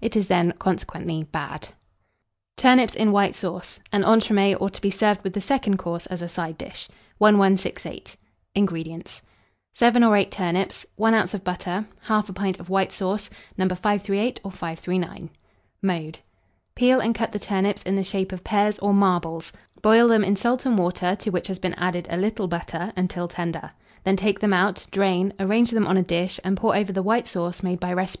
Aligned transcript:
It 0.00 0.14
is 0.14 0.28
then, 0.28 0.54
consequently, 0.60 1.24
bad. 1.24 1.70
TURNIPS 2.56 2.94
IN 2.94 3.10
WHITE 3.10 3.34
SAUCE. 3.34 3.80
(An 3.92 4.04
Entremets, 4.04 4.56
or 4.60 4.70
to 4.70 4.80
be 4.80 4.92
served 4.92 5.24
with 5.24 5.32
the 5.32 5.40
Second 5.40 5.78
Course 5.78 6.06
as 6.06 6.22
a 6.22 6.28
Side 6.28 6.56
dish.) 6.56 6.88
1168. 7.18 8.14
INGREDIENTS. 8.54 9.22
7 9.74 10.04
or 10.04 10.16
8 10.16 10.30
turnips, 10.30 10.86
1 10.94 11.14
oz. 11.14 11.34
of 11.34 11.42
butter, 11.42 11.88
1/2 12.04 12.32
pint 12.32 12.60
of 12.60 12.68
white 12.68 12.92
sauce, 12.92 13.28
No. 13.58 13.66
538 13.66 14.38
or 14.44 14.52
539. 14.52 15.30
Mode. 15.82 16.20
Peel 16.76 17.00
and 17.00 17.12
cut 17.12 17.32
the 17.32 17.40
turnips 17.40 17.82
in 17.82 17.96
the 17.96 18.04
shape 18.04 18.30
of 18.30 18.44
pears 18.44 18.78
or 18.78 18.94
marbles; 18.94 19.52
boil 19.82 20.06
them 20.06 20.22
in 20.22 20.36
salt 20.36 20.64
and 20.64 20.78
water, 20.78 21.16
to 21.16 21.30
which 21.30 21.48
has 21.48 21.58
been 21.58 21.74
added 21.74 22.06
a 22.08 22.16
little 22.16 22.46
butter, 22.46 22.92
until 22.96 23.26
tender; 23.26 23.72
then 24.04 24.14
take 24.14 24.38
them 24.38 24.52
out, 24.54 24.86
drain, 24.92 25.32
arrange 25.40 25.72
them 25.72 25.88
on 25.88 25.96
a 25.96 26.04
dish, 26.04 26.38
and 26.44 26.56
pour 26.56 26.76
over 26.76 26.92
the 26.92 27.02
white 27.02 27.26
sauce 27.26 27.64
made 27.64 27.80
by 27.80 27.92
recipe 27.92 28.20